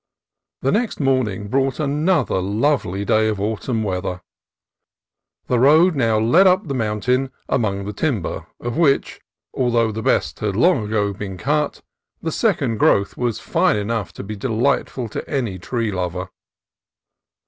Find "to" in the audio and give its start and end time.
14.13-14.23, 15.09-15.29